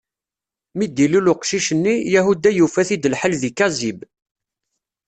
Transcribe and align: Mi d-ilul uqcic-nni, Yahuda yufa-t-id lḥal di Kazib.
Mi 0.77 0.85
d-ilul 0.87 1.31
uqcic-nni, 1.33 1.95
Yahuda 2.13 2.49
yufa-t-id 2.53 3.09
lḥal 3.13 3.33
di 3.41 3.51
Kazib. 3.57 3.99